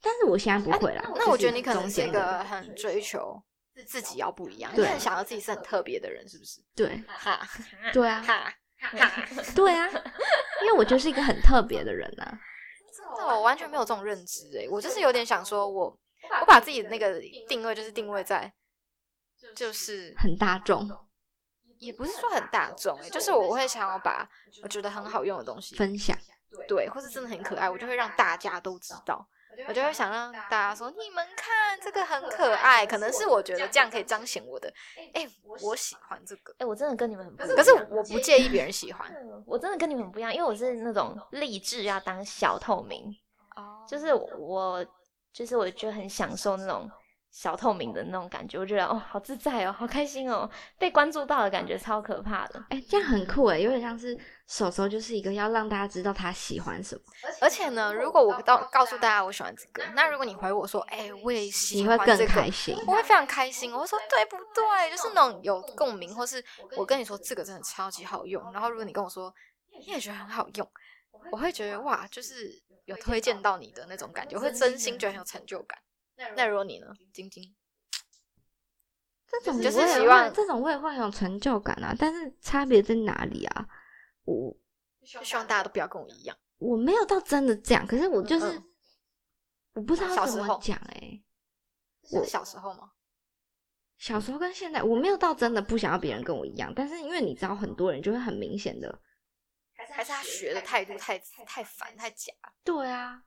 [0.00, 1.02] 但是我现在不会啦。
[1.16, 3.42] 那我觉得你可能是一个很追求
[3.84, 6.60] 自己要不一样，你想要自己是很特别的人，是不是？
[6.76, 7.40] 对哈
[7.92, 9.24] 对啊，哈哈，
[9.56, 9.88] 对啊，
[10.62, 12.40] 因为我就是一个很特别的人啊。
[12.98, 15.84] 真的，我完全没有这种认知诶，我就是有点想说我，
[16.40, 18.52] 我把自己的那个定位就是定位在，
[19.54, 20.88] 就是很大众
[21.78, 24.28] 也不是说很大众诶，就是我会想要把
[24.62, 26.18] 我觉得很好用的东西分享，
[26.66, 29.28] 对，或是真的很可爱，我就会让大家都知道。
[29.66, 34.72] 我就会想让大家说，你们看这个很可爱，可能是我觉得这样可以彰显我的，
[35.14, 35.28] 哎、
[35.62, 36.54] 我喜欢这个。
[36.58, 37.56] 哎、我真的跟你们很不一样。
[37.56, 43.04] 可是我不介意别人喜欢，嗯我真的跟你们不一样，因为我是那种立志要当小透明，
[43.56, 44.84] 哦就是我
[45.32, 46.90] 就是我就很享受那种
[47.30, 52.64] 小透明的那种感觉，我觉得哦好自在哦，好开心哦，被关注到的感觉超可怕的。
[52.70, 57.02] 哎、这样很酷哎，有点像是手手就是一个要让大家知道他喜欢什么，
[57.40, 62.76] 而且呢，如果我告告诉大家我喜欢这个，那如果你回我说，哎、我也喜你会更欢这个开心。
[62.86, 64.90] 我会非常开心，我会说对不对？
[64.90, 66.42] 就是那种有共鸣，或是
[66.76, 69.32] 我跟你说这个真的超级好用，然后如果你跟我说
[69.78, 70.68] 你也觉得很好用，
[71.30, 72.50] 我会觉得哇，就是
[72.86, 75.78] 有推荐到你的那种感觉，我会真心觉得很有成就感。
[76.36, 77.54] 那如果你呢，晶晶？
[79.26, 83.68] 这种就是希望这种我也会很有成就感啊，但是差别在哪里啊？
[84.24, 84.56] 我
[85.06, 86.36] 就希望大家都不要跟我一样。
[86.58, 88.64] 我没有到真的这样，可是我就是、嗯
[89.74, 91.22] 我不知道怎么讲哎、
[92.02, 92.90] 是小时候吗？
[93.96, 99.00] 小时候跟现在，我没有到真的不想要别人跟我一样，但是因为你知道，很多人就会很明显的，
[99.76, 102.32] 还是他学的态度太太烦太假，
[102.64, 103.22] 对啊，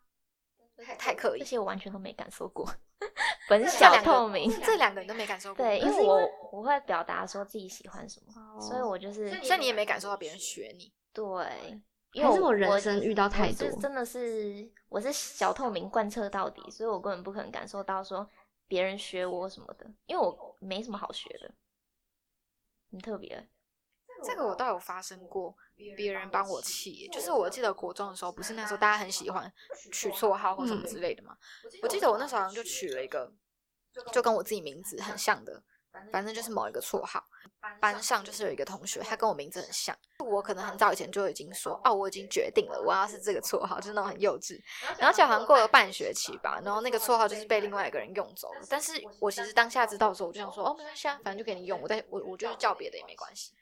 [0.83, 1.45] 太太刻意这？
[1.45, 2.67] 些我完全都没感受过，
[3.49, 4.51] 本小透明。
[4.61, 10.91] 这两个人都没感受过，对，因为我我会表达说自己喜欢什么，所以哦我就是所以你也没感受到别人学你。
[11.13, 11.81] 对，
[12.13, 18.29] 因为我人生遇到太多真的是我是小透明贯彻到底，所以我根本不可能感受到说
[18.67, 21.51] 别人学我什么的，因为我没什么好学的，
[22.91, 23.47] 很特别。
[24.23, 25.55] 这个我倒有发生过，
[25.95, 29.51] 别人帮我起，就是我记得国中的时候，不是那时候大家很喜欢
[29.91, 31.35] 取绰号或什么之类的嘛。
[31.81, 33.31] 我记得我那时候好像就取了一个，
[34.11, 35.63] 就跟我自己名字很像的，
[36.11, 37.23] 反正就是某一个绰号。
[37.79, 44.59] 班上就是有一个同学，他跟我名字很像，我可能很早以前就已经说，哦，我已经决定了，我要是这个绰号，就是那种很幼稚。
[44.97, 48.61] 然后就好像过了半学期吧，然后那个绰号就是被另外一个人用走了。
[48.67, 53.53] 但是我其实当下知道的时候，我就想说，哦，没关系啊，反正就给你用，我再我我就是叫别的也没关系。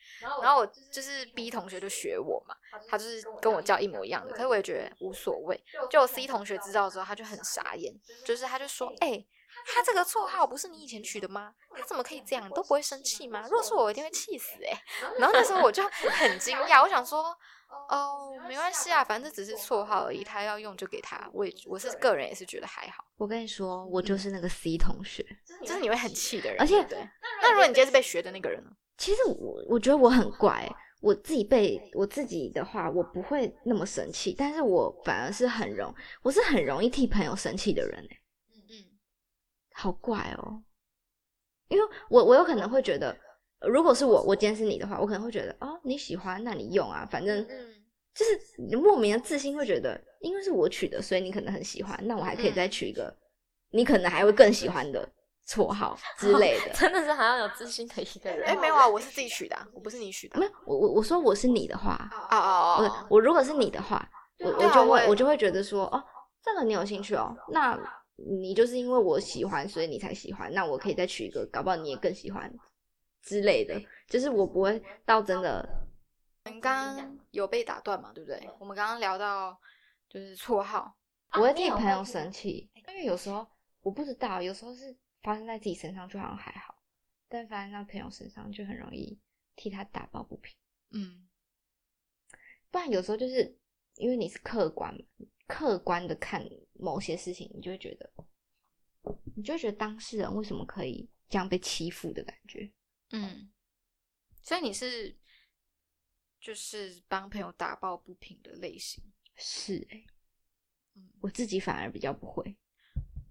[0.42, 2.56] 然后我就是 B 同学就学我嘛，
[2.88, 5.62] 他就是跟我叫一模一样的，可是我也觉得无所谓。
[5.90, 7.94] 就 C 同学知道之后，他就很傻眼，
[8.26, 9.26] 就是他就说，哎、
[9.74, 11.54] 他这个绰号不是你以前取的吗？
[11.76, 12.50] 他怎么可以这样？
[12.50, 13.44] 都不会生气吗？
[13.44, 14.82] 如果是我，我一定会气死哎、
[15.18, 17.36] 然后那时候我就很惊讶，我想说，
[17.90, 21.30] 哦，没关系啊，反正只是绰号而已，他要用就给他。
[21.34, 25.26] 我也我是个人也是觉得还好，我跟你说，我就是那个 C 同学。
[25.62, 26.98] 就是你会很气的人，而且对。
[27.42, 28.72] 那如果你今天是被学的那个人呢？
[28.98, 38.19] 其实我我觉得我很怪欸，我自己被我自己的话，我不会那么生气，但是我反而是很容，我是很容易替朋友生气的人哎，嗯，
[39.74, 40.62] 好怪哦。
[41.68, 43.16] 因为我我有可能会觉得，
[43.62, 47.76] 如果是我我今天是你的话，我可能会觉得哦你喜欢那你用啊，反正嗯
[48.14, 53.16] 就是你莫名的自信会觉得，因为是我取的，所以你可能很喜欢，那我还可以再取一个
[53.70, 55.08] 你可能还会更喜欢的
[55.48, 56.74] 绰号 之类的。
[56.74, 58.48] 真的是好像有自信的一个人。
[58.48, 60.46] 哎，没有啊，我是自己取的啊，我不是你取的没。
[60.48, 66.04] 有，我我我说我是你的话，哦哦哦，我如果是你的话，我我就会我就会觉得说，哦，
[66.44, 67.78] 这个你有兴趣哦，那
[68.28, 72.54] 你就是因为我喜欢，所以你才喜欢，那我可以再取一个，搞不好你也更喜欢
[73.22, 75.68] 之类的，就是我不会到真的
[76.46, 78.50] 我们刚刚有被打断嘛，对不对？
[78.60, 79.60] 我们刚刚聊到
[80.10, 80.96] 就是绰号，
[81.34, 83.48] 我会替朋友生气，因为有时候
[83.82, 86.76] 我不知道，有时候是发生在自己身上就好像还好，
[87.28, 89.20] 但发生在朋友身上就很容易
[89.56, 90.56] 替他打抱不平。
[90.92, 91.28] 嗯，
[92.72, 93.56] 不然有时候就是
[93.96, 94.96] 因为你是客观
[95.50, 98.14] 客观的看某些事情，你就会觉得，
[99.36, 102.72] 你就会觉得当事人为什么可以这样被欺负的感觉。
[103.10, 103.52] 嗯，
[104.44, 105.18] 所以你是
[106.40, 109.04] 就是帮朋友打抱不平的类型。
[109.36, 110.06] 是哎、
[110.94, 112.56] 嗯我自己反而比较不会。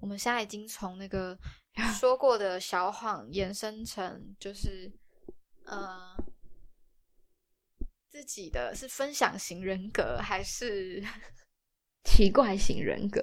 [0.00, 1.38] 我们现在已经从那个
[2.00, 4.90] 说过的小谎延伸成，就是
[5.66, 6.16] 呃，
[8.08, 11.00] 自己的是分享型人格，还是
[12.04, 13.22] 奇怪型人格，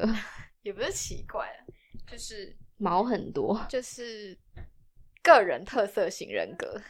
[0.61, 1.65] 也不是奇怪啊，
[2.07, 3.65] 就是毛很多。
[3.69, 4.37] 就是
[5.23, 6.81] 个人特色型人格，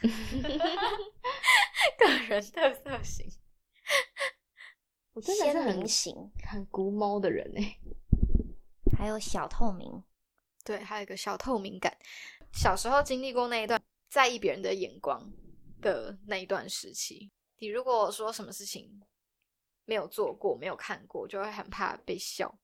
[1.98, 3.26] 个人特色型。
[5.12, 7.78] 我真的是鲜很明型，很孤猫的人哎、
[8.98, 10.04] 还有小透明，
[10.62, 11.96] 对，还有一个小透明感。
[12.52, 15.32] 小时候经历过那一段在意别人的眼光
[15.80, 19.00] 的那一段时期，你如果说什么事情
[19.86, 22.54] 没有做过、没有看过，就会很怕被笑。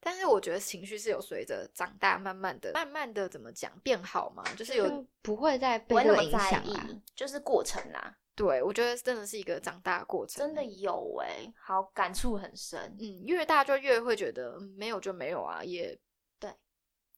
[0.00, 6.86] 但是我觉得情绪是有随着长大，慢慢的、慢慢的怎么讲变好嘛，就是有就不会再被这个影那么在响啊啦。
[6.88, 8.16] 意，就是过程啦。
[8.36, 12.80] 对我觉得真的是一个长大的过程，真的有哎、好感触很深。
[13.00, 15.98] 嗯，越大就越会觉得、嗯没有就没有啊，也
[16.38, 16.54] 对，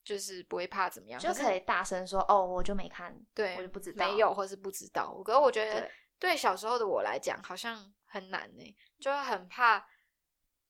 [0.03, 5.15] 就是不会怕怎么样，就可以大声说哦，我就没看，对，我就不知道没有或是不知道。
[5.23, 9.87] 可是我觉得对对小时候的我来讲，好像很难呢、就会很怕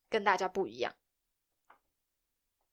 [0.08, 0.94] 跟大家不一样。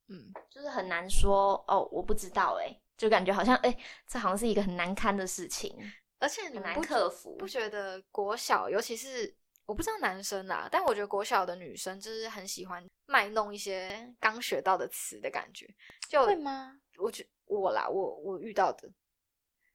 [0.10, 5.73] 嗯，就是很难说哦，我不知道哎、就感觉好像哎、这好像是一个很难堪的事情，
[6.19, 7.36] 而且很难克服。
[7.38, 15.67] 不觉得国小，尤其是我不知道男生啦，但我觉得国小的女生就是很喜欢卖弄一些刚学到的词的感觉。
[16.08, 16.80] 就会吗？
[16.97, 18.89] 我觉我啦，我我遇到的，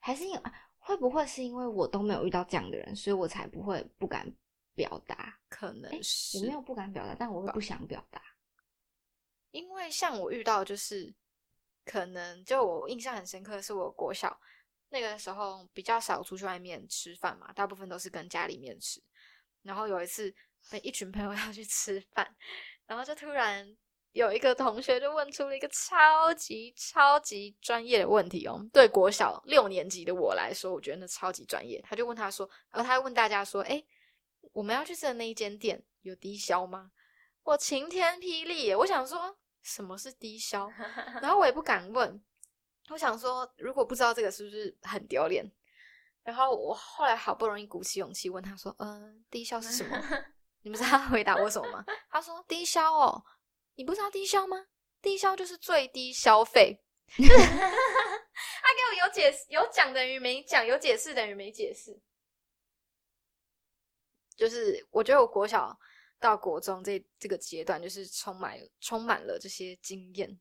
[0.01, 0.43] 还是因为
[0.79, 4.27] 会不会是因为我都没有遇到这样的人，所以我才不会不敢
[4.75, 5.39] 表达？
[5.49, 8.23] 可能是我没有不敢表达，但我会不想表达。
[9.51, 11.15] 因为像我遇到就是，
[11.85, 14.41] 可能就我印象很深刻，是我国小
[14.89, 19.03] 那个时候比较少出去外面吃饭嘛，大部分都是跟家里面吃。
[19.63, 20.35] 然后有一次
[20.71, 22.35] 跟一群朋友 要去吃饭，
[22.87, 23.77] 然后就突然
[24.13, 31.81] 有一个同学就问出了一个超级超级专业的问题哦，对国小六年级的我来说，我觉得那超级专业。
[31.83, 33.83] 他就问他说，然后他问大家说，哎，
[34.53, 36.91] 我们要去吃的那一间店有低消吗？
[37.45, 38.77] 我晴天霹雳耶！
[38.77, 40.71] 我想说什么是低消，
[41.21, 42.23] 然后我也不 敢问。
[42.91, 45.45] 我想说，如果不知道这个是不是很丢脸？
[46.23, 50.01] 然后我后来好不容易鼓起勇气问他说：“嗯、低消是什么？
[50.63, 51.85] ”你们知道他回答我什么吗？
[52.11, 53.25] 他说：“低消哦，
[53.75, 54.67] 你不知道低消吗？
[55.01, 56.81] 低消就是最低消费。
[57.19, 62.01] ”他给我有解释有讲等于没讲，有解释等于没解释。
[64.43, 65.79] 就是我觉得我国小
[66.19, 70.41] 到国中这这个阶段，就是充满充满了这些经验。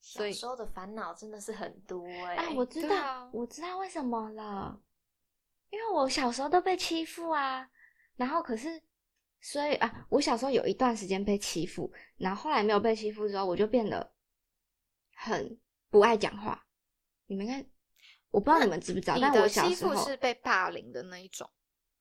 [0.00, 4.80] 所以小时候的烦恼真的是很多哎、啊，我知道，啊我知道为什么了，
[5.70, 7.68] 因为我小时候都被欺负啊，
[8.14, 8.80] 然后可是，
[9.40, 14.14] 所以啊，我小时候有一段时间被欺负，然后后来没有被欺负之后，我就变得
[15.16, 15.58] 很
[15.90, 16.64] 不爱讲话。
[17.26, 17.66] 你们看，
[18.30, 21.50] 我不知道你们知不知道，你但我小时候负是被霸凌的那一种，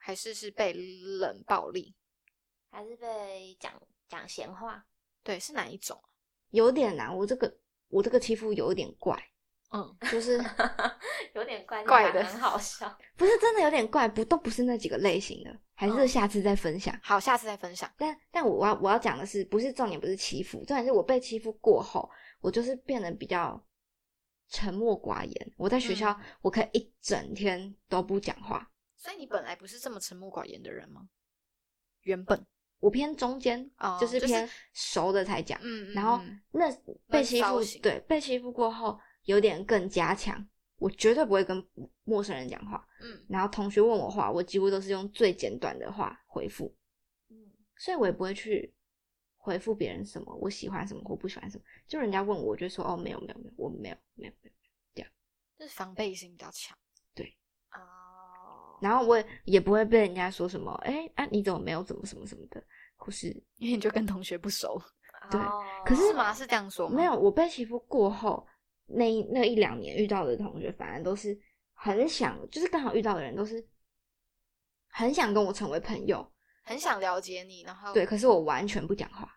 [0.05, 1.95] 还是是被冷暴力？
[2.69, 3.73] 还是被讲
[4.07, 4.85] 讲闲话。
[5.23, 5.99] 对，是哪一种？
[6.51, 7.51] 有点难，我这个
[7.87, 9.19] 我这个欺负有点怪，
[9.71, 10.39] 嗯，就是
[11.33, 12.95] 有点怪 怪的很好笑。
[13.17, 16.95] 不是真的有点怪，不都不是那几个类型的，还是嗯下次再分享。
[17.01, 17.91] 好，下次再分享。
[17.97, 22.07] 但但我要我要讲的是，不是重点，不是欺负，重点是我被欺负过后，
[22.41, 23.59] 我就是变得比较
[24.49, 25.53] 沉默寡言。
[25.57, 28.71] 我在学校，嗯我可以一整天都不讲话，
[29.05, 31.07] 所以你本来不是这么沉默寡言的人吗？
[32.01, 32.43] 原本，
[32.79, 35.59] 我偏中间，哦就是偏熟的才讲。
[35.61, 36.75] 嗯然后那
[37.07, 40.43] 被欺负对被欺负过后有点更加强，
[40.77, 41.63] 我绝对不会跟
[42.03, 42.83] 陌生人讲话。
[42.99, 46.75] 嗯然后同学问我话，我几乎都是用最简短的话回复，
[47.29, 47.37] 嗯，
[47.77, 48.73] 所以我也不会去
[49.37, 51.63] 回复别人什么我喜欢什么或不喜欢什么。
[51.87, 54.51] 就人家问我，我就说哦没有没有没有，我没有没有没有。
[54.95, 55.11] 这样
[55.59, 56.75] 就是防备心比较强。
[58.85, 62.63] 哦，然后我也也不会被人家说什么，哎啊你怎么没有怎么什么什么的，
[62.95, 64.81] 或是因为你就跟同学不熟，
[65.31, 66.33] 对哦可是是吗？
[66.33, 66.95] 是这样说吗？
[66.95, 68.45] 没有，我被欺负过后，
[68.85, 71.37] 那一那一两年遇到的同学，反而都是
[71.73, 73.65] 很想，就是刚好遇到的人都是
[74.89, 76.25] 很想跟我成为朋友，
[76.63, 79.27] 很想了解你，然后对，可是我完全不讲话，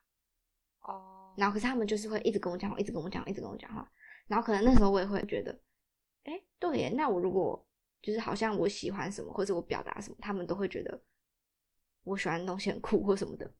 [0.82, 3.90] 哦，然后可是他们就是会一直跟我讲话，一直跟我讲话，一直跟我讲话，
[4.26, 5.58] 然后可能那时候我也会觉得，
[6.24, 7.66] 哎，对耶，那我如果
[8.00, 11.00] 就是好像我喜欢什么，或者我表达什么，他们都会觉得
[12.04, 13.50] 我喜欢的东西很酷或什么的，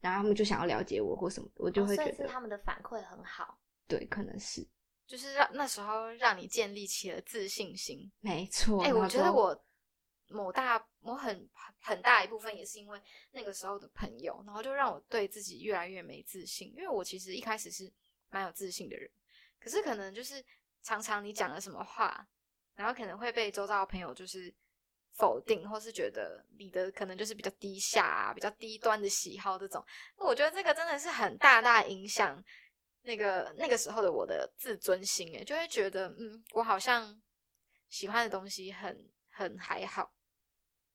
[0.00, 3.58] 然后他们就想要了解我或什么的，我就会觉得，他们的反馈很好。
[3.86, 4.66] 对，可能是
[5.06, 8.10] 就是让那时候让你建立起了自信心。
[8.20, 8.82] 没错。
[8.82, 9.58] 哎、我觉得我
[10.28, 11.48] 某大我很
[11.80, 13.00] 很大一部分也是因为
[13.30, 16.68] 那个时候的朋友，然后就让我对自己越来越没自信。
[16.76, 17.90] 因为我其实一开始是
[18.28, 19.10] 蛮有自信的人，
[19.58, 20.44] 可是可能就是
[20.82, 22.28] 常常你讲了什么话，
[22.78, 24.54] 然后可能会被周遭的朋友就是
[25.14, 29.84] 否定，或是觉得你的可能就是比较低下啊、比较低端的喜好这种。
[30.16, 32.40] 那我觉得这个真的是很大大影响
[33.02, 37.20] 那个那个时候的我的自尊心，诶，就会觉得嗯，我好像
[37.88, 40.12] 喜欢的东西很很还好，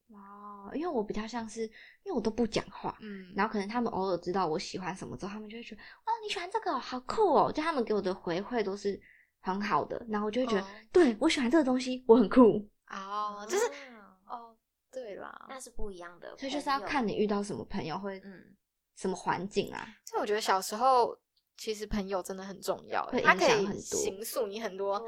[0.08, 8.98] 哇，因为我比较像是，因为我都不讲话，嗯，然后可能他们偶尔知道我喜欢什么之后，他们就会觉得，哦，你喜欢这个哦，好酷哦，就他们给我的回馈都是
[9.44, 14.58] 很好的，然后我就会觉得，哦对我喜欢这个东西，我很酷， 哦，就是啊哦，
[14.90, 18.56] 对啦，那是不一样的，所以就是要看你遇到什么朋友会，嗯，
[18.96, 21.16] 什么环境啊，所以我觉得小时候
[21.58, 25.00] 其实朋友真的很重要，会影它可以响很多形塑你很多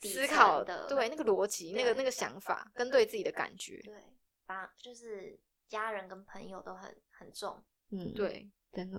[0.00, 3.94] 对思考的对那个逻辑、那个那个想法跟对自己的感觉，对，
[4.46, 5.38] 把就是
[5.68, 7.62] 家人跟朋友都很很重。
[7.90, 8.98] 嗯，，对，真的，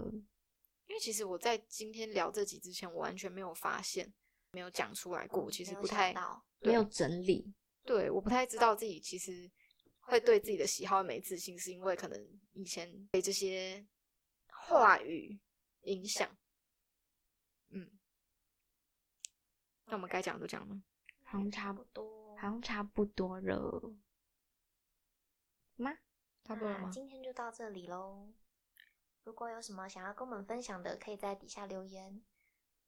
[0.85, 4.13] 因为其实我在今天聊这集之前，我完全没有发现，
[4.53, 6.13] 没有讲出来过，其实不太
[6.59, 9.51] 没有整理，对，我不太知道自己其实
[9.99, 13.85] 会对自己的喜好没自信，是因为可能以前被这些
[14.47, 15.39] 话语
[15.81, 16.29] 影响。
[17.69, 17.99] 嗯，
[19.85, 20.81] 那我们该讲的都讲了。
[21.23, 23.95] 好像差不，多，好像差不多了，
[25.77, 25.91] 吗？
[26.43, 26.91] 差不多了吗？
[26.91, 28.31] 今天就到这里喽。
[29.23, 32.23] 如果有什么想要跟我们分享的，可以在底下留言。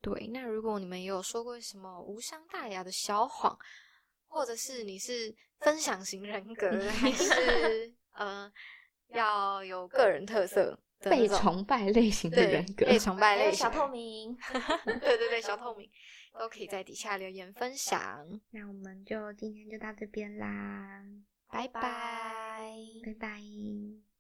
[0.06, 3.58] 对，那如果你们也有说过什么无伤大雅的小谎，
[4.28, 8.52] 或者是你是分享型人格，还是 呃
[9.08, 14.38] 要有个人特色的被崇拜类型的人格，被崇拜类型小透明，
[15.02, 15.90] 对对对，小透明
[16.38, 18.24] 都可以在底下留言分享。
[18.52, 21.04] 那我们就今天就到这边啦，
[21.50, 22.76] 拜拜拜。
[23.04, 24.15] 拜拜。